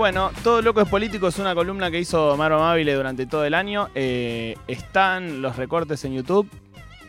Bueno, 0.00 0.30
Todo 0.42 0.62
Loco 0.62 0.80
es 0.80 0.88
Político 0.88 1.28
es 1.28 1.38
una 1.38 1.54
columna 1.54 1.90
que 1.90 1.98
hizo 2.00 2.34
Maro 2.34 2.56
Amabile 2.56 2.94
durante 2.94 3.26
todo 3.26 3.44
el 3.44 3.52
año. 3.52 3.90
Eh, 3.94 4.56
están 4.66 5.42
los 5.42 5.56
recortes 5.56 6.02
en 6.06 6.14
YouTube, 6.14 6.48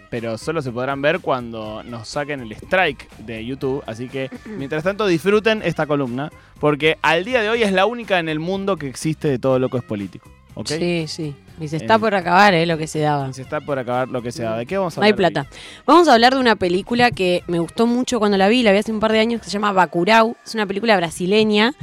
pero 0.09 0.37
solo 0.37 0.61
se 0.61 0.73
podrán 0.73 1.01
ver 1.01 1.21
cuando 1.21 1.83
nos 1.83 2.09
saquen 2.09 2.41
el 2.41 2.51
strike 2.51 3.09
de 3.19 3.45
YouTube. 3.45 3.81
Así 3.87 4.09
que, 4.09 4.29
mientras 4.57 4.83
tanto, 4.83 5.07
disfruten 5.07 5.61
esta 5.63 5.87
columna, 5.87 6.33
porque 6.59 6.97
al 7.01 7.23
día 7.23 7.41
de 7.41 7.47
hoy 7.49 7.63
es 7.63 7.71
la 7.71 7.85
única 7.85 8.19
en 8.19 8.27
el 8.27 8.41
mundo 8.41 8.75
que 8.75 8.89
existe 8.89 9.29
de 9.29 9.39
Todo 9.39 9.57
Loco 9.57 9.77
es 9.77 9.83
Político. 9.85 10.29
Sí, 10.65 11.05
sí. 11.07 11.33
Y 11.61 11.69
se 11.69 11.77
está 11.77 11.95
Eh, 11.95 11.99
por 11.99 12.13
acabar, 12.13 12.53
¿eh? 12.53 12.65
Lo 12.65 12.77
que 12.77 12.87
se 12.87 12.99
daba. 12.99 13.31
Se 13.31 13.41
está 13.41 13.61
por 13.61 13.79
acabar 13.79 14.09
lo 14.09 14.21
que 14.21 14.33
sea. 14.33 14.57
¿De 14.57 14.65
qué 14.65 14.77
vamos 14.77 14.97
a 14.97 14.99
No 14.99 15.05
hay 15.05 15.13
hablar? 15.13 15.31
plata. 15.31 15.49
Vamos 15.85 16.09
a 16.09 16.13
hablar 16.13 16.33
de 16.33 16.41
una 16.41 16.57
película 16.57 17.09
que 17.11 17.41
me 17.47 17.59
gustó 17.59 17.87
mucho 17.87 18.20
cuando 18.20 18.37
la 18.37 18.49
vi, 18.49 18.61
la 18.63 18.73
vi 18.73 18.79
hace 18.79 18.91
un 18.91 18.99
par 18.99 19.13
de 19.13 19.20
años, 19.21 19.39
que 19.39 19.45
se 19.45 19.51
llama 19.51 19.71
Bacurau. 19.71 20.35
Es 20.45 20.55
una 20.55 20.65
película 20.65 20.98
brasileña. 20.98 21.73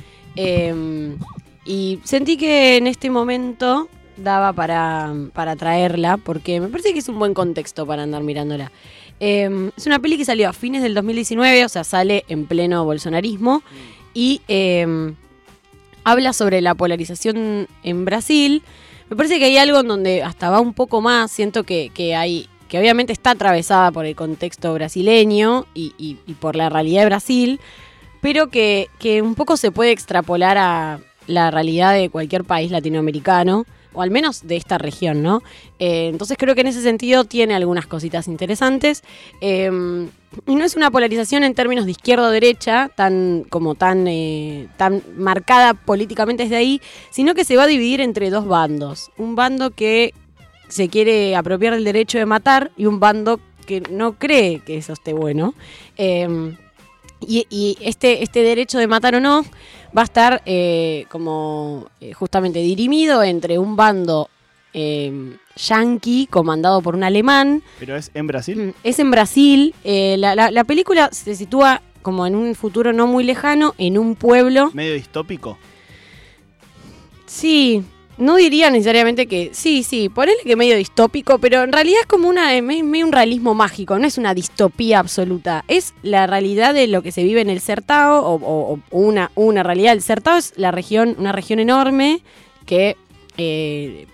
Eh, 0.41 1.17
y 1.65 1.99
sentí 2.05 2.37
que 2.37 2.77
en 2.77 2.87
este 2.87 3.11
momento 3.11 3.89
daba 4.17 4.53
para, 4.53 5.13
para 5.33 5.57
traerla, 5.57 6.17
porque 6.17 6.61
me 6.61 6.69
parece 6.69 6.93
que 6.93 7.01
es 7.01 7.09
un 7.09 7.19
buen 7.19 7.35
contexto 7.35 7.85
para 7.87 8.05
andar 8.05 8.23
mirándola. 8.23 8.71
Eh, 9.19 9.71
es 9.77 9.87
una 9.87 9.99
peli 9.99 10.17
que 10.17 10.25
salió 10.25 10.49
a 10.49 10.53
fines 10.53 10.83
del 10.85 10.95
2019, 10.95 11.65
o 11.65 11.69
sea, 11.69 11.83
sale 11.83 12.25
en 12.29 12.47
pleno 12.47 12.85
bolsonarismo. 12.85 13.63
Y 14.15 14.41
eh, 14.47 15.13
habla 16.05 16.33
sobre 16.33 16.61
la 16.61 16.77
polarización 16.77 17.67
en 17.83 18.05
Brasil. 18.05 18.63
Me 19.11 19.17
parece 19.17 19.41
que 19.41 19.47
hay 19.47 19.57
algo 19.57 19.81
en 19.81 19.89
donde 19.89 20.23
hasta 20.23 20.51
va 20.51 20.61
un 20.61 20.73
poco 20.73 21.01
más. 21.01 21.33
Siento 21.33 21.65
que, 21.65 21.91
que 21.93 22.15
hay. 22.15 22.49
que 22.69 22.79
obviamente 22.79 23.13
está 23.13 23.33
atravesada 23.33 23.91
por 23.91 24.07
el 24.07 24.15
contexto 24.15 24.73
brasileño 24.73 25.67
y 25.75 26.15
por 26.39 26.55
la 26.55 26.69
realidad 26.69 27.01
de 27.03 27.07
Brasil. 27.07 27.61
Pero 28.21 28.49
que, 28.49 28.89
que 28.99 29.23
un 29.23 29.35
poco 29.35 29.57
se 29.57 29.71
puede 29.71 29.93
extrapolar 29.93 30.59
a 30.59 31.01
la 31.27 31.51
realidad 31.51 31.95
de 31.95 32.11
cualquier 32.11 32.45
país 32.45 32.71
latinoamericano. 32.71 33.65
O 33.95 34.03
al 34.03 34.11
menos 34.11 34.47
de 34.47 34.57
esta 34.57 34.77
región, 34.79 35.23
¿no? 35.23 35.43
Eh, 35.79 36.09
entonces 36.09 36.37
creo 36.39 36.55
que 36.55 36.61
en 36.61 36.67
ese 36.69 36.83
sentido 36.83 37.25
tiene 37.25 37.55
algunas 37.55 37.87
cositas 37.87 38.29
interesantes. 38.29 39.03
Eh, 39.41 39.71
y 40.47 40.55
no 40.55 40.65
es 40.65 40.77
una 40.77 40.91
polarización 40.91 41.43
en 41.43 41.55
términos 41.55 41.87
de 41.87 41.93
izquierda 41.93 42.29
o 42.29 42.31
derecha, 42.31 42.91
tan, 42.95 43.45
como 43.49 43.75
tan, 43.75 44.07
eh, 44.07 44.69
tan 44.77 45.03
marcada 45.17 45.75
políticamente 45.75 46.45
desde 46.45 46.57
ahí, 46.57 46.83
sino 47.11 47.35
que 47.35 47.45
se 47.45 47.57
va 47.57 47.65
a 47.65 47.67
dividir 47.67 48.01
entre 48.01 48.31
dos 48.31 48.47
bandos. 48.47 49.11
Un 49.17 49.35
bando 49.35 49.71
que 49.71 50.13
se 50.69 50.89
quiere 50.89 51.35
apropiar 51.35 51.75
del 51.75 51.85
derecho 51.85 52.19
de 52.19 52.27
matar 52.27 52.71
y 52.77 52.87
un 52.87 53.01
bando 53.01 53.41
que 53.67 53.81
no 53.81 54.13
cree 54.13 54.61
que 54.61 54.77
eso 54.77 54.93
esté 54.93 55.13
bueno. 55.13 55.55
Y, 57.21 57.47
y 57.51 57.77
este, 57.81 58.23
este 58.23 58.43
derecho 58.43 58.79
de 58.79 58.87
matar 58.87 59.15
o 59.17 59.21
no 59.21 59.43
va 59.97 60.03
a 60.03 60.05
estar 60.05 60.43
eh, 60.47 61.05
como 61.11 61.87
eh, 62.01 62.13
justamente 62.13 62.61
dirimido 62.61 63.23
entre 63.23 63.59
un 63.59 63.75
bando 63.77 64.29
eh, 64.75 65.35
yanqui 65.57 66.27
comandado 66.31 66.81
por 66.83 66.95
un 66.95 67.03
alemán 67.03 67.63
¿Pero 67.81 67.97
es 67.97 68.11
en 68.15 68.27
Brasil? 68.27 68.59
Mm, 68.59 68.73
Es 68.85 68.99
en 69.01 69.11
Brasil. 69.11 69.75
eh, 69.85 70.17
la, 70.19 70.35
la- 70.35 70.51
la 70.51 70.65
película 70.65 71.09
se 71.13 71.35
sitúa 71.35 71.83
como 72.03 72.27
en 72.27 72.37
un 72.37 72.55
futuro 72.55 72.93
no 72.93 73.07
muy 73.07 73.25
lejano, 73.25 73.75
en 73.79 73.99
un 73.99 74.15
pueblo. 74.15 74.71
¿Medio 74.73 74.95
distópico? 74.95 75.59
Sí, 77.27 77.83
no 78.19 78.37
diría 78.37 78.71
necesariamente 78.71 79.27
que. 79.27 79.51
Sí, 79.53 79.83
sí, 79.83 80.09
ponele 80.09 80.39
que 80.45 80.57
medio 80.57 80.77
distópico, 80.77 81.39
pero 81.39 81.63
en 81.63 81.73
realidad 81.73 82.01
es 82.03 82.07
como 82.07 82.29
una, 82.29 82.49
me- 82.63 82.83
medio 82.83 83.07
un 83.07 83.13
realismo 83.13 83.55
mágico, 83.55 83.99
no 83.99 84.07
es 84.07 84.19
una 84.19 84.35
distopía 84.35 84.99
absoluta. 84.99 85.65
Es 85.69 85.95
la 86.03 86.27
realidad 86.27 86.75
de 86.75 86.87
lo 86.89 87.03
que 87.03 87.13
se 87.13 87.23
vive 87.23 87.41
en 87.41 87.51
el 87.51 87.61
Certao, 87.61 88.21
o, 88.21 88.35
o- 88.35 88.79
o 88.91 88.99
una, 88.99 89.31
una 89.35 89.63
realidad. 89.63 89.93
El 89.93 90.03
Certao 90.03 90.37
es 90.37 90.53
la 90.57 90.71
región, 90.71 91.17
una 91.19 91.33
región 91.33 91.59
enorme 91.61 92.21
que. 92.67 92.97
eh, 93.37 94.07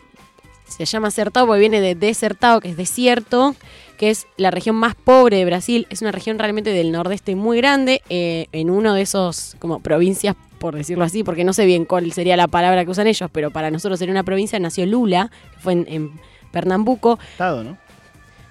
se 0.74 0.84
llama 0.86 1.10
Certao 1.10 1.46
porque 1.46 1.60
viene 1.60 1.80
de 1.80 1.94
desertado, 1.94 2.60
que 2.60 2.68
es 2.70 2.76
desierto, 2.76 3.54
que 3.98 4.10
es 4.10 4.26
la 4.36 4.50
región 4.50 4.76
más 4.76 4.94
pobre 4.94 5.36
de 5.38 5.44
Brasil. 5.44 5.86
Es 5.90 6.02
una 6.02 6.12
región 6.12 6.38
realmente 6.38 6.70
del 6.70 6.90
nordeste 6.92 7.36
muy 7.36 7.58
grande, 7.58 8.02
eh, 8.08 8.46
en 8.52 8.70
uno 8.70 8.94
de 8.94 9.02
esos 9.02 9.56
como 9.60 9.80
provincias, 9.80 10.34
por 10.58 10.74
decirlo 10.74 11.04
así, 11.04 11.22
porque 11.22 11.44
no 11.44 11.52
sé 11.52 11.64
bien 11.66 11.84
cuál 11.84 12.10
sería 12.12 12.36
la 12.36 12.48
palabra 12.48 12.84
que 12.84 12.90
usan 12.90 13.06
ellos, 13.06 13.30
pero 13.32 13.50
para 13.50 13.70
nosotros 13.70 13.98
sería 13.98 14.12
una 14.12 14.24
provincia, 14.24 14.58
nació 14.58 14.84
Lula, 14.86 15.30
que 15.54 15.60
fue 15.60 15.72
en, 15.74 15.86
en 15.88 16.10
Pernambuco, 16.50 17.18
Estado, 17.32 17.62
¿no? 17.64 17.78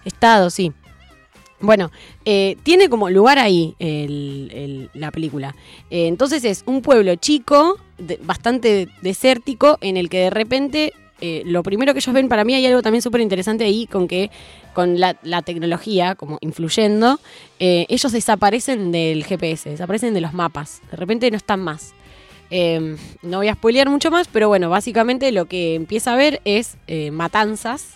estado, 0.05 0.49
sí. 0.49 0.71
Bueno, 1.59 1.91
eh, 2.25 2.57
tiene 2.63 2.89
como 2.89 3.09
lugar 3.09 3.39
ahí 3.39 3.73
el- 3.79 4.51
el- 4.53 4.89
la 4.93 5.11
película. 5.11 5.55
Eh, 5.89 6.07
entonces 6.07 6.43
es 6.43 6.63
un 6.65 6.81
pueblo 6.81 7.15
chico, 7.15 7.77
de- 7.97 8.19
bastante 8.21 8.89
desértico, 9.01 9.77
en 9.79 9.95
el 9.95 10.09
que 10.09 10.19
de 10.19 10.29
repente 10.29 10.91
eh, 11.25 11.41
lo 11.45 11.63
primero 11.63 11.93
que 11.93 11.99
ellos 11.99 12.13
ven, 12.13 12.27
para 12.27 12.43
mí 12.43 12.53
hay 12.53 12.65
algo 12.65 12.81
también 12.81 13.01
súper 13.01 13.21
interesante 13.21 13.63
ahí 13.63 13.87
con 13.87 14.09
que 14.09 14.29
con 14.73 14.99
la, 14.99 15.13
tecnología 15.41 16.15
como 16.15 16.37
influyendo, 16.41 17.17
eh, 17.59 17.85
ellos 17.87 18.11
desaparecen 18.11 18.91
del 18.91 19.23
GPS, 19.23 19.69
desaparecen 19.69 20.13
de 20.13 20.19
los 20.19 20.33
mapas, 20.33 20.81
de 20.91 20.97
repente 20.97 21.31
no 21.31 21.37
están 21.37 21.61
más. 21.61 21.93
Eh, 22.49 22.97
no 23.21 23.37
voy 23.37 23.47
a 23.47 23.53
spoilear 23.53 23.89
mucho 23.89 24.11
más, 24.11 24.27
pero 24.27 24.49
bueno, 24.49 24.69
básicamente 24.69 25.31
lo 25.31 25.45
que 25.45 25.75
empieza 25.75 26.11
a 26.11 26.17
ver 26.17 26.41
es 26.43 26.75
eh, 26.87 27.09
matanzas 27.11 27.93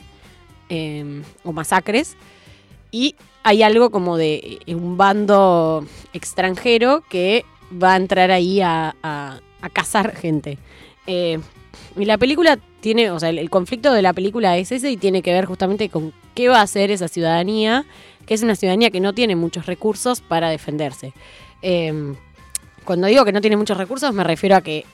eh, 0.69 1.21
o 1.43 1.51
masacres 1.51 2.16
y 2.91 3.16
hay 3.43 3.61
algo 3.61 3.89
como 3.89 4.16
de 4.16 4.59
un 4.67 4.95
bando 4.95 5.85
extranjero 6.13 7.03
que 7.09 7.43
va 7.71 7.95
a 7.95 7.97
entrar 7.97 8.31
ahí 8.31 8.61
a, 8.61 8.95
a- 9.03 9.41
cazar 9.73 10.16
gente. 10.16 10.57
Y 11.05 12.05
la 12.05 12.17
película 12.17 12.59
tiene, 12.87 13.11
o 13.11 13.19
sea, 13.19 13.27
el, 13.31 13.49
conflicto 13.49 13.91
de 13.91 14.01
la 14.01 14.13
película 14.13 14.55
es 14.55 14.71
ese 14.71 14.89
y 14.89 14.95
tiene 14.95 15.21
que 15.21 15.33
ver 15.33 15.43
justamente 15.43 15.89
con 15.89 16.13
qué 16.35 16.47
va 16.47 16.59
a 16.59 16.61
hacer 16.61 16.89
esa 16.89 17.09
ciudadanía, 17.09 17.85
que 18.25 18.33
es 18.33 18.43
una 18.43 18.55
ciudadanía 18.55 18.91
que 18.91 19.01
no 19.01 19.11
tiene 19.11 19.35
muchos 19.35 19.65
recursos 19.65 20.21
para 20.21 20.49
defenderse. 20.49 21.11
Eh, 21.61 22.15
cuando 22.85 23.07
digo 23.07 23.25
que 23.25 23.33
no 23.33 23.41
tiene 23.41 23.57
muchos 23.57 23.77
recursos, 23.77 24.13
me 24.13 24.23
refiero 24.23 24.55
a 24.55 24.61
que 24.61 24.85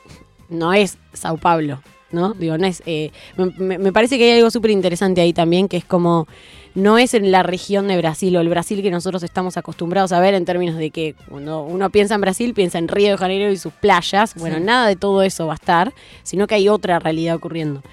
no 0.50 0.74
es 0.74 0.98
Sao 1.14 1.38
Paulo, 1.38 1.84
¿no? 2.14 2.34
Digo, 2.34 2.58
no 2.58 2.66
es. 2.68 2.82
eh, 2.86 3.12
me, 3.58 3.92
parece 3.92 4.18
que 4.18 4.32
hay 4.32 4.38
algo 4.38 4.50
súper 4.52 4.72
interesante 4.72 5.22
ahí 5.22 5.34
también, 5.34 5.68
que 5.68 5.78
es 5.78 5.86
como. 5.86 6.28
No 6.76 6.98
es 6.98 7.14
en 7.14 7.32
la 7.32 7.44
región 7.44 7.88
de 7.88 7.98
Brasil 7.98 8.36
o 8.36 8.42
el 8.42 8.50
Brasil 8.50 8.82
que 8.82 8.90
nosotros 8.90 9.22
estamos 9.22 9.58
acostumbrados 9.58 10.12
a 10.12 10.20
ver 10.20 10.34
en 10.34 10.44
términos 10.44 10.76
de 10.76 10.90
que 10.90 11.14
cuando 11.30 11.62
uno 11.62 11.92
piensa 11.92 12.16
en 12.16 12.22
Brasil, 12.22 12.56
piensa 12.56 12.80
en 12.80 12.88
Río 12.88 13.12
de 13.12 13.18
Janeiro 13.18 13.52
y 13.52 13.58
sus 13.58 13.74
playas. 13.74 14.34
Bueno, 14.36 14.58
Sí. 14.58 14.64
nada 14.64 14.88
de 14.88 14.96
todo 14.96 15.22
eso 15.22 15.46
va 15.46 15.54
a 15.54 15.56
estar, 15.56 15.94
sino 16.24 16.48
que 16.48 16.56
hay 16.56 16.70
otra 16.70 16.98
realidad 16.98 17.36
ocurriendo. 17.36 17.84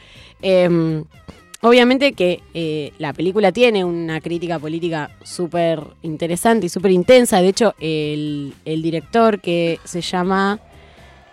Eh, 0.41 1.03
Obviamente 1.62 2.14
que 2.14 2.41
eh, 2.54 2.92
la 2.98 3.12
película 3.12 3.53
tiene 3.53 3.84
una 3.84 4.22
crítica 4.22 4.59
política 4.59 5.10
súper 5.22 5.83
interesante 6.03 6.65
y 6.65 6.68
súper 6.71 6.91
intensa. 6.91 7.42
De 7.42 7.48
hecho, 7.48 7.74
el, 7.78 8.54
el 8.65 8.80
director 8.80 9.41
que 9.42 9.78
se 9.84 10.00
llama 10.00 10.59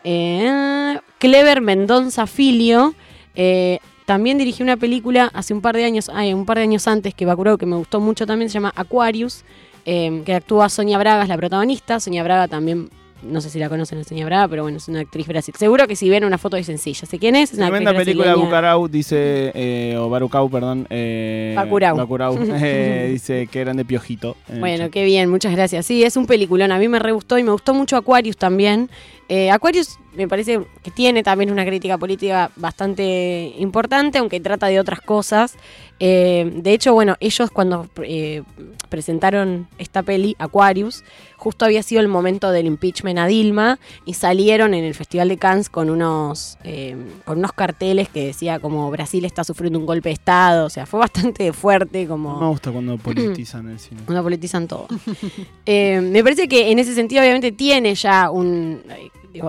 eh, 0.09 1.00
Clever 1.19 1.59
Mendonza 1.59 2.27
Filio 2.27 2.94
eh, 3.36 3.80
también 4.06 4.38
dirigió 4.38 4.63
una 4.63 4.77
película 4.77 5.30
hace 5.33 5.54
un 5.54 5.59
par 5.59 5.75
de 5.75 5.83
años, 5.83 6.09
ay, 6.13 6.33
un 6.33 6.45
par 6.45 6.57
de 6.57 6.63
años 6.63 6.88
antes 6.88 7.13
que 7.13 7.25
Bacurau, 7.25 7.57
que 7.57 7.65
me 7.65 7.75
gustó 7.75 8.00
mucho 8.00 8.25
también, 8.25 8.50
se 8.50 8.54
llama 8.54 8.71
Aquarius, 8.74 9.44
eh, 9.86 10.21
que 10.25 10.33
actúa 10.33 10.69
Sonia 10.69 10.98
Braga, 10.98 11.24
es 11.24 11.30
la 11.30 11.36
protagonista. 11.36 12.00
Sonia 12.00 12.24
Braga 12.24 12.48
también, 12.48 12.89
no 13.21 13.42
sé 13.42 13.50
si 13.50 13.59
la 13.59 13.68
conocen 13.68 14.00
a 14.00 14.06
Sonia 14.06 14.25
Braga, 14.25 14.48
pero 14.48 14.63
bueno, 14.63 14.77
es 14.77 14.88
una 14.88 15.01
actriz 15.01 15.27
brasil. 15.27 15.54
Seguro 15.57 15.88
que 15.88 15.98
si 15.98 16.09
ven 16.09 16.24
una 16.24 16.38
foto 16.38 16.56
es 16.56 16.68
sencilla. 16.68 17.06
¿Sé 17.06 17.19
quién 17.19 17.36
es? 17.36 17.51
Es 17.51 17.57
una 17.57 17.68
Tremenda 17.68 17.92
película 17.92 18.27
brasileña. 18.27 18.45
Bucarau, 18.45 18.88
dice, 18.88 19.51
eh, 19.54 19.98
o 20.00 20.07
Barucau, 20.07 20.50
perdón. 20.50 20.88
Eh. 20.89 21.54
Bacurau, 21.57 22.39
eh, 22.42 23.09
dice 23.12 23.48
que 23.48 23.59
eran 23.59 23.75
de 23.75 23.83
Piojito. 23.83 24.38
Bueno, 24.57 24.86
chat. 24.86 24.94
qué 24.94 25.04
bien, 25.04 25.30
muchas 25.30 25.51
gracias. 25.51 25.86
Sí, 25.86 26.04
es 26.04 26.15
un 26.15 26.27
peliculón. 26.27 26.71
A 26.71 26.80
mí 26.80 26.88
me 26.88 27.00
re 27.00 27.12
gustó 27.12 27.38
y 27.38 27.44
me 27.44 27.51
gustó 27.51 27.74
mucho 27.74 27.98
Aquarius 27.98 28.38
también. 28.38 28.89
Eh, 29.29 29.51
Aquarius 29.51 30.00
me 30.15 30.27
parece 30.27 30.62
que 30.81 30.89
tiene 30.89 31.21
también 31.21 31.51
una 31.51 31.63
crítica 31.63 31.97
política 31.97 32.50
bastante 32.56 33.53
importante, 33.59 34.18
aunque 34.18 34.39
trata 34.39 34.68
de 34.68 34.79
otras 34.79 35.00
cosas. 35.00 35.56
Eh, 36.00 36.51
de 36.56 36.74
hecho, 36.74 36.94
bueno, 36.94 37.15
ellos 37.19 37.51
cuando 37.51 37.88
eh, 38.03 38.41
presentaron 38.89 39.68
esta 39.77 40.01
peli, 40.01 40.35
Aquarius, 40.39 41.03
justo 41.35 41.65
había 41.65 41.83
sido 41.83 42.01
el 42.01 42.07
momento 42.07 42.51
del 42.51 42.65
impeachment 42.65 43.19
a 43.19 43.27
Dilma 43.27 43.79
y 44.06 44.15
salieron 44.15 44.74
en 44.74 44.85
el 44.85 44.95
Festival 44.95 45.30
de 45.30 45.38
Cannes 45.38 45.69
con 45.69 45.91
unos, 45.91 46.57
con 47.25 47.38
unos 47.38 47.53
carteles 47.53 48.09
que 48.09 48.25
decía 48.25 48.59
como 48.59 48.89
Brasil 48.89 49.23
está 49.23 49.44
sufriendo 49.44 49.77
un 49.77 49.85
golpe 49.85 50.09
de 50.09 50.13
Estado. 50.13 50.65
O 50.65 50.69
sea, 50.69 50.88
fue 50.88 51.00
bastante 51.00 51.53
fuerte 51.53 52.07
como... 52.07 52.39
Me 52.39 52.47
gusta 52.47 52.71
cuando 52.71 52.97
politizan 52.97 53.69
el 53.69 53.80
cine. 53.80 54.01
Cuando 54.06 54.23
politizan 54.23 54.68
todo. 54.68 54.88
Me 55.68 56.23
parece 56.23 56.47
que 56.47 56.71
en 56.71 56.80
ese 56.80 56.95
sentido, 56.95 57.21
obviamente, 57.21 57.51
tiene 57.51 57.94
ya 57.94 58.31
un. 58.31 58.81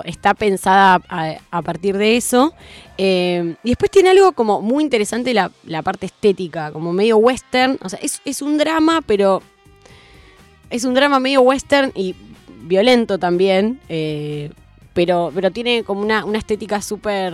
Está 0.04 0.34
pensada 0.34 1.00
a, 1.08 1.36
a 1.50 1.62
partir 1.62 1.96
de 1.96 2.16
eso. 2.16 2.54
Eh, 2.96 3.54
y 3.62 3.68
después 3.70 3.90
tiene 3.90 4.10
algo 4.10 4.32
como 4.32 4.60
muy 4.60 4.82
interesante 4.84 5.32
la, 5.34 5.50
la 5.64 5.82
parte 5.82 6.06
estética, 6.06 6.72
como 6.72 6.92
medio 6.92 7.16
western. 7.18 7.78
O 7.82 7.88
sea, 7.88 7.98
es, 8.02 8.20
es 8.24 8.42
un 8.42 8.58
drama, 8.58 9.00
pero. 9.06 9.42
Es 10.70 10.84
un 10.84 10.94
drama 10.94 11.18
medio 11.18 11.40
western 11.42 11.92
y 11.94 12.14
violento 12.62 13.18
también. 13.18 13.80
eh, 13.88 14.50
pero, 14.94 15.30
pero 15.32 15.52
tiene 15.52 15.84
como 15.84 16.00
una, 16.00 16.24
una 16.24 16.38
estética 16.38 16.82
súper 16.82 17.32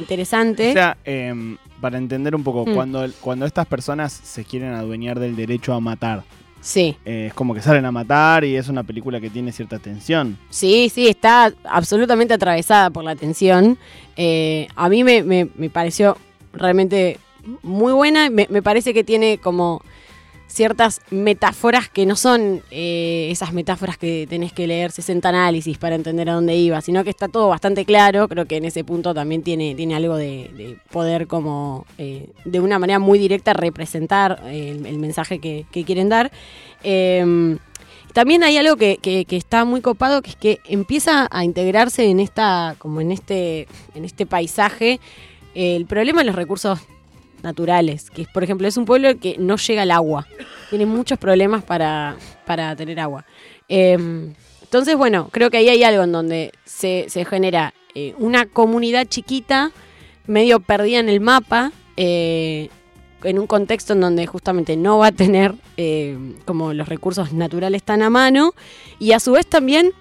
interesante. 0.00 0.70
O 0.70 0.72
sea, 0.72 0.96
em, 1.04 1.56
para 1.80 1.96
entender 1.96 2.34
un 2.34 2.42
poco, 2.42 2.66
Mm. 2.66 2.74
cuando, 2.74 3.06
cuando 3.20 3.46
estas 3.46 3.66
personas 3.66 4.12
se 4.12 4.44
quieren 4.44 4.72
adueñar 4.72 5.20
del 5.20 5.36
derecho 5.36 5.74
a 5.74 5.78
matar, 5.80 6.24
sí, 6.64 6.96
eh, 7.04 7.26
es 7.28 7.34
como 7.34 7.52
que 7.54 7.60
salen 7.60 7.84
a 7.84 7.92
matar 7.92 8.42
y 8.44 8.56
es 8.56 8.68
una 8.68 8.82
película 8.82 9.20
que 9.20 9.28
tiene 9.28 9.52
cierta 9.52 9.78
tensión. 9.78 10.38
sí, 10.48 10.90
sí, 10.92 11.06
está 11.08 11.52
absolutamente 11.64 12.32
atravesada 12.32 12.88
por 12.88 13.04
la 13.04 13.14
tensión. 13.16 13.76
Eh, 14.16 14.66
a 14.74 14.88
mí 14.88 15.04
me, 15.04 15.22
me- 15.22 15.48
me 15.56 15.68
pareció 15.68 16.16
realmente 16.54 17.18
muy 17.62 17.92
buena. 17.92 18.30
Me, 18.30 18.46
me 18.48 18.62
parece 18.62 18.94
que 18.94 19.04
tiene 19.04 19.36
como 19.38 19.82
ciertas 20.54 21.00
metáforas 21.10 21.88
que 21.88 22.06
no 22.06 22.16
son 22.16 22.62
eh, 22.70 23.28
esas 23.30 23.52
metáforas 23.52 23.98
que 23.98 24.26
tenés 24.28 24.52
que 24.52 24.66
leer 24.66 24.92
60 24.92 25.28
análisis 25.28 25.76
para 25.78 25.96
entender 25.96 26.30
a 26.30 26.34
dónde 26.34 26.54
iba, 26.56 26.80
sino 26.80 27.02
que 27.04 27.10
está 27.10 27.28
todo 27.28 27.48
bastante 27.48 27.84
claro. 27.84 28.28
Creo 28.28 28.46
que 28.46 28.56
en 28.56 28.64
ese 28.64 28.84
punto 28.84 29.12
también 29.12 29.42
tiene, 29.42 29.74
tiene 29.74 29.94
algo 29.94 30.16
de, 30.16 30.50
de 30.56 30.78
poder 30.90 31.26
como 31.26 31.86
eh, 31.98 32.28
de 32.44 32.60
una 32.60 32.78
manera 32.78 32.98
muy 32.98 33.18
directa 33.18 33.52
representar 33.52 34.40
eh, 34.46 34.80
el, 34.84 34.98
mensaje 34.98 35.40
que, 35.40 35.66
quieren 35.84 36.08
dar. 36.08 36.30
Eh, 36.82 37.56
también 38.12 38.44
hay 38.44 38.56
algo 38.56 38.76
que, 38.76 38.98
que- 38.98 39.26
está 39.36 39.64
muy 39.64 39.80
copado, 39.80 40.22
que 40.22 40.30
es 40.30 40.36
que 40.36 40.60
empieza 40.68 41.26
a 41.32 41.44
integrarse 41.44 42.04
en 42.04 42.20
esta, 42.20 42.76
como 42.78 43.00
en 43.00 43.10
este, 43.10 43.66
en 43.96 44.04
este 44.04 44.24
paisaje, 44.24 45.00
el 45.56 45.86
problema 45.86 46.20
de 46.20 46.26
los 46.26 46.36
recursos 46.36 46.78
naturales, 47.44 48.10
que 48.10 48.26
por 48.32 48.42
ejemplo, 48.42 48.66
es 48.66 48.76
un 48.76 48.84
pueblo 48.84 49.16
que 49.20 49.36
no 49.38 49.56
llega 49.56 49.82
al 49.82 49.92
agua. 49.92 50.26
Tiene 50.70 50.86
muchos 50.86 51.18
problemas 51.18 51.62
para, 51.62 52.16
para 52.44 52.74
tener 52.74 52.98
agua. 52.98 53.24
Eh, 53.68 54.32
entonces, 54.74 54.96
bueno, 54.96 55.28
creo 55.30 55.50
que 55.50 55.58
ahí 55.58 55.68
hay 55.68 55.84
algo 55.84 56.02
en 56.02 56.10
donde 56.10 56.50
se, 56.64 57.04
se 57.08 57.24
genera 57.24 57.72
eh, 57.94 58.12
una 58.18 58.46
comunidad 58.46 59.06
chiquita, 59.06 59.70
medio 60.26 60.58
perdida 60.58 60.98
en 60.98 61.08
el 61.08 61.20
mapa, 61.20 61.70
eh, 61.96 62.68
en 63.22 63.38
un 63.38 63.46
contexto 63.46 63.92
en 63.92 64.00
donde 64.00 64.26
justamente 64.26 64.76
no 64.76 64.98
va 64.98 65.06
a 65.06 65.12
tener 65.12 65.54
eh, 65.76 66.18
como 66.44 66.72
los 66.72 66.88
recursos 66.88 67.32
naturales 67.32 67.84
tan 67.84 68.02
a 68.02 68.10
mano 68.10 68.52
y 68.98 69.12
a 69.12 69.20
su 69.20 69.30
vez 69.32 69.46
también 69.46 69.92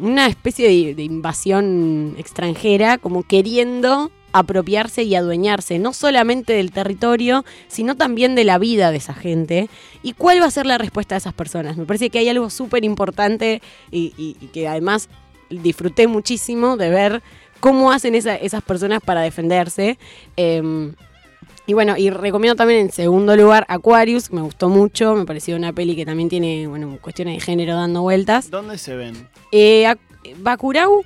una 0.00 0.26
especie 0.26 0.94
de 0.94 1.02
invasión 1.02 2.16
extranjera 2.18 2.98
como 2.98 3.22
queriendo 3.22 4.10
apropiarse 4.32 5.02
y 5.02 5.14
adueñarse 5.14 5.78
no 5.78 5.92
solamente 5.92 6.52
del 6.54 6.72
territorio, 6.72 7.44
sino 7.68 7.96
también 7.96 8.34
de 8.34 8.44
la 8.44 8.58
vida 8.58 8.90
de 8.90 8.96
esa 8.98 9.14
gente. 9.14 9.68
¿Y 10.02 10.12
cuál 10.14 10.40
va 10.40 10.46
a 10.46 10.50
ser 10.50 10.66
la 10.66 10.78
respuesta 10.78 11.14
de 11.14 11.18
esas 11.20 11.34
personas? 11.34 11.76
Me 11.76 11.84
parece 11.84 12.10
que 12.10 12.18
hay 12.18 12.28
algo 12.28 12.50
súper 12.50 12.84
importante 12.84 13.60
y, 13.90 14.12
y- 14.16 14.36
y 14.40 14.46
que 14.48 14.68
además 14.68 15.08
disfruté 15.50 16.06
muchísimo 16.06 16.76
de 16.76 16.88
ver 16.90 17.22
cómo 17.60 17.92
hacen 17.92 18.14
esa- 18.14 18.36
esas 18.36 18.62
personas 18.62 19.00
para 19.04 19.20
defenderse. 19.20 19.98
Eh, 20.36 20.92
y 21.64 21.74
bueno, 21.74 21.96
y 21.96 22.10
recomiendo 22.10 22.56
también 22.56 22.80
en 22.80 22.90
segundo 22.92 23.36
lugar 23.36 23.64
Aquarius, 23.68 24.32
me 24.32 24.40
gustó 24.40 24.68
mucho, 24.68 25.14
me 25.14 25.24
pareció 25.24 25.54
una 25.54 25.72
peli 25.72 25.94
que 25.94 26.04
también 26.04 26.28
tiene, 26.28 26.66
bueno, 26.66 26.98
cuestiones 27.00 27.36
de 27.36 27.40
género 27.40 27.76
dando 27.76 28.02
vueltas. 28.02 28.50
¿Dónde 28.50 28.78
se 28.78 28.96
ven? 28.96 29.28
Eh, 29.52 29.86
Bacurau 30.38 31.04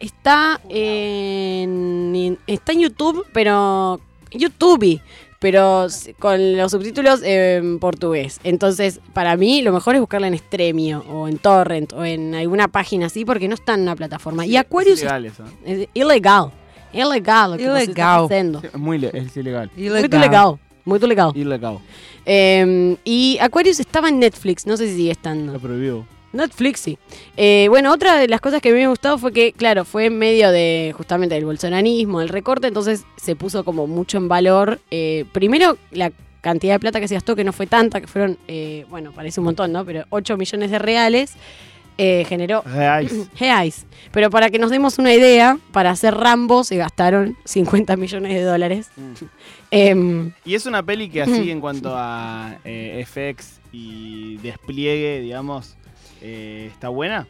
está 0.00 0.60
en, 0.68 2.12
en- 2.16 2.38
está 2.46 2.72
en 2.72 2.80
YouTube, 2.80 3.24
pero 3.32 4.00
YouTube, 4.32 5.00
pero 5.38 5.86
con 6.18 6.56
los 6.56 6.72
subtítulos 6.72 7.20
en 7.22 7.78
portugués. 7.78 8.40
Entonces, 8.44 9.00
para 9.12 9.36
mí 9.36 9.62
lo 9.62 9.72
mejor 9.72 9.94
es 9.94 10.00
buscarla 10.00 10.26
en 10.28 10.38
Stremio 10.38 11.04
o 11.10 11.28
en 11.28 11.38
Torrent 11.38 11.92
o 11.92 12.04
en 12.04 12.34
alguna 12.34 12.68
página 12.68 13.06
así 13.06 13.24
porque 13.24 13.46
no 13.48 13.54
está 13.54 13.74
en 13.74 13.82
una 13.82 13.94
plataforma. 13.96 14.46
y 14.46 14.56
Aquarius 14.56 14.94
Es 14.96 15.02
ilegal 15.02 15.26
eso. 15.26 15.44
es, 15.64 15.78
es 15.80 15.88
ilegal. 15.94 16.50
Ilegal 16.92 17.50
lo 17.52 17.56
que 17.56 17.64
Ilegal. 17.64 18.24
haciendo. 18.24 18.60
Sí, 18.60 18.68
Es 18.72 18.78
muy 18.78 18.98
le- 18.98 19.10
es 19.12 19.36
ilegal. 19.36 19.70
Muito 20.86 21.06
legal. 21.06 21.32
Ilegal. 21.34 21.78
Eh, 22.26 22.96
y 23.04 23.38
Aquarius 23.40 23.80
estaba 23.80 24.08
en 24.10 24.18
Netflix, 24.20 24.66
no 24.66 24.76
sé 24.76 24.86
si 24.88 24.96
sigue 24.96 25.10
estando. 25.10 25.52
Lo 25.52 25.58
prohibió. 25.58 26.06
Netflix, 26.34 26.80
sí. 26.80 26.98
Eh, 27.36 27.66
bueno, 27.70 27.92
otra 27.92 28.16
de 28.18 28.28
las 28.28 28.40
cosas 28.40 28.60
que 28.60 28.72
me 28.72 28.86
gustó 28.88 29.16
fue 29.18 29.32
que, 29.32 29.52
claro, 29.52 29.84
fue 29.84 30.06
en 30.06 30.18
medio 30.18 30.50
de 30.50 30.92
justamente 30.96 31.34
del 31.34 31.44
bolsonarismo, 31.44 32.20
del 32.20 32.28
recorte, 32.28 32.66
entonces 32.68 33.04
se 33.16 33.36
puso 33.36 33.64
como 33.64 33.86
mucho 33.86 34.18
en 34.18 34.28
valor. 34.28 34.80
eh, 34.90 35.24
primero, 35.32 35.78
la 35.90 36.12
cantidad 36.40 36.74
de 36.74 36.80
plata 36.80 37.00
que 37.00 37.08
se 37.08 37.14
gastó, 37.14 37.34
que 37.34 37.44
no 37.44 37.52
fue 37.54 37.66
tanta, 37.66 38.00
que 38.02 38.06
fueron, 38.06 38.36
eh, 38.48 38.84
bueno, 38.90 39.12
parece 39.12 39.40
un 39.40 39.44
montón, 39.46 39.72
¿no? 39.72 39.84
Pero 39.86 40.04
8 40.10 40.36
millones 40.36 40.70
de 40.70 40.78
reales. 40.78 41.32
eh, 41.96 42.24
generó 42.28 42.60
Reais. 42.62 43.12
reais. 43.38 43.86
Pero 44.12 44.28
para 44.28 44.50
que 44.50 44.58
nos 44.58 44.70
demos 44.70 44.98
una 44.98 45.14
idea, 45.14 45.58
para 45.72 45.90
hacer 45.90 46.12
Rambo 46.14 46.64
se 46.64 46.76
gastaron 46.76 47.36
50 47.44 47.96
millones 47.96 48.34
de 48.34 48.42
dólares. 48.42 48.90
Em, 49.70 50.32
Y 50.44 50.54
es 50.54 50.66
una 50.66 50.82
peli 50.84 51.08
que 51.08 51.22
así 51.22 51.50
en 51.50 51.60
cuanto 51.60 51.92
a 51.96 52.58
eh, 52.64 53.04
FX 53.06 53.60
y 53.72 54.36
despliegue, 54.36 55.20
digamos, 55.20 55.76
eh, 56.24 56.68
está 56.72 56.88
buena. 56.88 57.26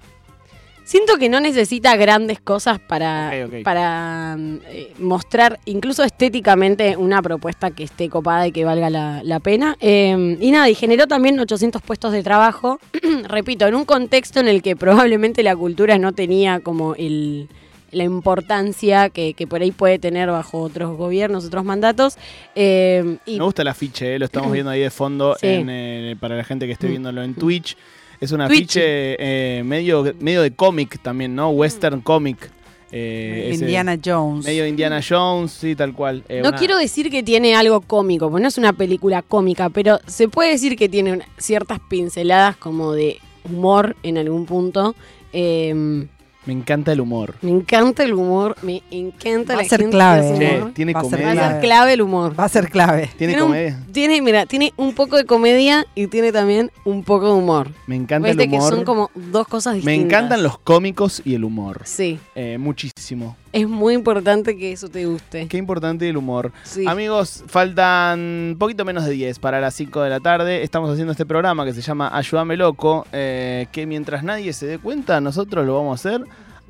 Siento 0.86 1.16
que 1.16 1.30
no 1.30 1.40
necesita 1.40 1.96
grandes 1.96 2.40
cosas 2.40 2.78
para, 2.78 3.32
para 3.64 4.36
mm, 4.38 4.58
eh, 4.66 4.92
mostrar, 4.98 5.58
incluso 5.64 6.02
estéticamente, 6.04 6.98
una 6.98 7.22
propuesta 7.22 7.70
que 7.70 7.84
esté 7.84 8.10
copada 8.10 8.46
y 8.46 8.52
que 8.52 8.66
valga 8.66 8.90
la, 8.90 9.22
la 9.24 9.40
pena. 9.40 9.76
Eh, 9.80 10.36
y 10.38 10.50
nada, 10.50 10.68
y 10.68 10.74
generó 10.74 11.06
también 11.06 11.40
800 11.40 11.80
puestos 11.80 12.12
de 12.12 12.22
trabajo. 12.22 12.80
Repito, 13.28 13.66
en 13.66 13.74
un 13.76 13.86
contexto 13.86 14.40
en 14.40 14.48
el 14.48 14.60
que 14.60 14.76
probablemente 14.76 15.42
la 15.42 15.56
cultura 15.56 15.96
no 15.96 16.12
tenía 16.12 16.60
como 16.60 16.94
el, 16.96 17.48
la 17.90 18.04
importancia 18.04 19.08
que, 19.08 19.32
que 19.32 19.46
por 19.46 19.62
ahí 19.62 19.70
puede 19.72 19.98
tener 19.98 20.28
bajo 20.30 20.60
otros 20.60 20.98
gobiernos, 20.98 21.46
otros 21.46 21.64
mandatos. 21.64 22.18
Eh, 22.54 23.16
y 23.24 23.38
Me 23.38 23.44
gusta 23.44 23.62
el 23.62 23.68
afiche, 23.68 24.16
eh, 24.16 24.18
lo 24.18 24.26
estamos 24.26 24.52
viendo 24.52 24.70
ahí 24.70 24.80
de 24.80 24.90
fondo 24.90 25.34
Sí. 25.40 25.46
en, 25.46 25.70
eh, 25.70 26.16
para 26.20 26.36
la 26.36 26.44
gente 26.44 26.66
que 26.66 26.72
esté 26.72 26.88
viéndolo 26.88 27.22
en 27.22 27.34
Twitch. 27.34 27.74
Es 28.20 28.32
un 28.32 28.40
afiche 28.40 28.80
eh, 29.18 29.62
medio, 29.64 30.04
medio 30.20 30.42
de 30.42 30.50
cómic 30.52 30.98
también, 31.02 31.34
¿no? 31.34 31.50
Western 31.50 32.00
comic. 32.00 32.50
Eh, 32.96 33.50
ese- 33.52 33.64
Indiana 33.64 33.98
Jones. 34.02 34.44
Medio 34.44 34.66
Indiana 34.66 35.00
Jones, 35.06 35.50
sí, 35.50 35.74
tal 35.74 35.92
cual. 35.94 36.22
Eh, 36.28 36.40
No 36.42 36.50
una- 36.50 36.58
quiero 36.58 36.76
decir 36.78 37.10
que 37.10 37.22
tiene 37.24 37.56
algo 37.56 37.80
cómico, 37.80 38.30
porque 38.30 38.42
no 38.42 38.48
es 38.48 38.56
una 38.58 38.72
película 38.72 39.22
cómica, 39.22 39.68
pero 39.68 39.98
se 40.06 40.28
puede 40.28 40.50
decir 40.50 40.76
que 40.76 40.88
tiene 40.88 41.12
una- 41.14 41.26
ciertas 41.36 41.80
pinceladas 41.88 42.56
como 42.56 42.92
de 42.92 43.18
humor 43.44 43.96
en 44.04 44.18
algún 44.18 44.46
punto. 44.46 44.94
Eh, 45.32 46.06
Me 46.46 46.52
encanta 46.52 46.92
el 46.92 47.00
humor. 47.00 47.34
me 47.42 47.50
encanta 47.50 48.02
el 48.04 48.12
humor, 48.12 48.56
me 48.62 48.82
encanta 48.90 49.54
Va 49.54 49.60
a 49.60 49.62
la 49.62 49.68
ser 49.68 49.80
gente 49.80 49.96
clave, 49.96 50.20
que 50.20 50.26
hace 50.34 50.38
Che, 50.46 50.56
humor. 50.58 50.72
tiene 50.74 50.92
Va 50.92 51.00
a 51.00 51.04
ser 51.04 51.24
Va 51.26 51.30
a 51.30 51.50
ser 51.52 51.60
clave 51.60 51.92
el 51.94 52.02
humor. 52.02 52.38
Va 52.38 52.44
a 52.44 52.48
ser 52.48 52.68
clave. 52.70 53.10
Tiene 53.16 53.34
un- 53.34 53.48
comedia. 53.48 53.80
tiene, 53.92 54.20
mira, 54.22 54.46
tiene 54.46 54.72
un 54.76 54.94
poco 54.94 55.16
de 55.16 55.24
comedia 55.24 55.86
y 55.94 56.06
tiene 56.08 56.32
también 56.32 56.70
un 56.84 57.02
poco 57.04 57.26
de 57.26 57.32
humor. 57.32 57.68
Me 57.86 57.96
encanta 57.96 58.28
el 58.30 58.36
Viste 58.36 58.50
que 58.50 58.56
humor. 58.56 58.70
son 58.74 58.84
como 58.84 59.10
dos 59.14 59.46
cosas 59.48 59.72
Me 59.74 59.78
distintas. 59.92 60.04
encantan 60.04 60.42
los 60.42 60.58
cómicos 60.58 61.22
y 61.24 61.34
el 61.34 61.44
humor. 61.44 61.80
Sí, 61.84 62.18
Eh, 62.34 62.58
muchísimo. 62.58 63.36
es 63.52 63.68
muy 63.68 63.94
importante 63.94 64.56
que 64.56 64.72
eso 64.72 64.88
te 64.88 65.06
guste. 65.06 65.46
Qué 65.48 65.56
importante 65.56 66.08
el 66.08 66.16
humor. 66.16 66.52
Sí. 66.64 66.84
Amigos, 66.86 67.42
faltan 67.46 68.56
poquito 68.58 68.84
menos 68.84 69.04
de 69.04 69.12
10 69.12 69.38
para 69.38 69.60
las 69.60 69.74
5 69.74 70.02
de 70.02 70.10
la 70.10 70.20
tarde. 70.20 70.62
Estamos 70.62 70.90
haciendo 70.90 71.12
este 71.12 71.26
programa 71.26 71.64
que 71.64 71.72
se 71.72 71.80
llama 71.82 72.10
Ayúdame 72.16 72.56
Loco, 72.56 73.06
eh, 73.12 73.66
que 73.72 73.86
mientras 73.86 74.22
nadie 74.22 74.52
se 74.52 74.66
dé 74.66 74.78
cuenta, 74.78 75.20
nosotros 75.20 75.64
lo 75.66 75.74
vamos 75.76 76.04
a 76.04 76.08
hacer 76.08 76.24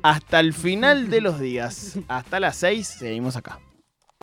hasta 0.05 0.39
el 0.39 0.53
final 0.53 1.09
de 1.09 1.19
los 1.19 1.39
días. 1.39 1.97
Hasta 2.07 2.39
las 2.39 2.57
6 2.57 2.87
seguimos 2.87 3.35
acá. 3.35 3.59